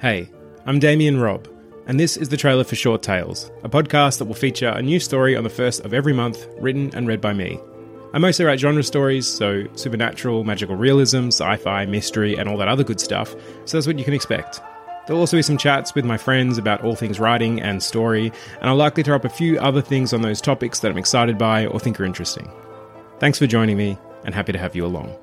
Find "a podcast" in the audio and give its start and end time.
3.62-4.18